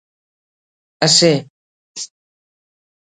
اسے 1.05 1.31